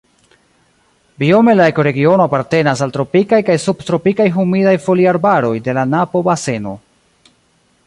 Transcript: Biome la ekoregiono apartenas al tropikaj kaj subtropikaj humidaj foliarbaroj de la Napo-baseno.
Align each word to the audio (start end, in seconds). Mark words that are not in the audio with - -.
Biome 1.23 1.53
la 1.59 1.67
ekoregiono 1.71 2.25
apartenas 2.29 2.81
al 2.87 2.95
tropikaj 2.95 3.41
kaj 3.51 3.59
subtropikaj 3.67 4.29
humidaj 4.39 4.75
foliarbaroj 4.89 5.55
de 5.69 5.79
la 5.81 5.87
Napo-baseno. 5.95 6.77